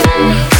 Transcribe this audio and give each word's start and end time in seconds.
It's 0.00 0.57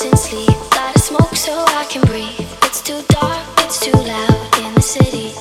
Sleep. 0.00 0.48
Gotta 0.70 0.98
smoke 0.98 1.36
so 1.36 1.52
I 1.52 1.84
can 1.90 2.00
breathe. 2.06 2.48
It's 2.62 2.80
too 2.80 3.02
dark, 3.08 3.46
it's 3.58 3.78
too 3.78 3.92
loud 3.92 4.58
in 4.58 4.72
the 4.74 4.80
city. 4.80 5.34